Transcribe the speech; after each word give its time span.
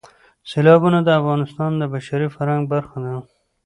سیلابونه 0.49 0.99
د 1.03 1.09
افغانستان 1.19 1.71
د 1.77 1.83
بشري 1.93 2.27
فرهنګ 2.35 2.63
برخه 2.73 2.97
ده. 3.05 3.15